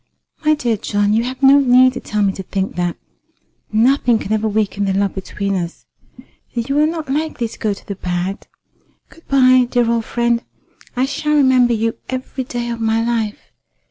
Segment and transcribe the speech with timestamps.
[0.43, 2.97] "My dear John, you have no need to tell me to think that.
[3.71, 5.85] Nothing can ever weaken the love between us.
[6.55, 8.47] And you are not likely to go to the bad.
[9.09, 10.41] Good bye, dear old friend.
[10.95, 13.51] I shall remember you every day of my life.